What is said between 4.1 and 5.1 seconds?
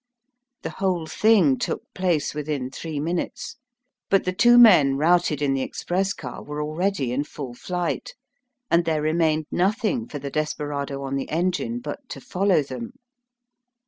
the two men